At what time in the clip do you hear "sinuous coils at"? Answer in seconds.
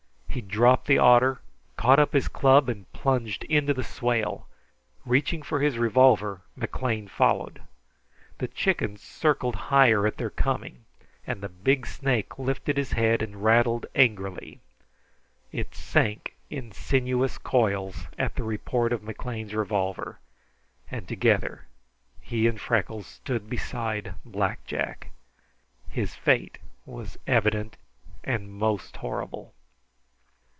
16.71-18.35